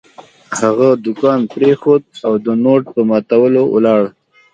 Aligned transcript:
هغه 0.59 0.87
دوکان 1.05 1.39
پرېښود 1.53 2.03
او 2.25 2.33
د 2.45 2.47
نوټ 2.63 2.83
په 2.93 3.01
ماتولو 3.09 3.63
ولاړ. 3.75 4.01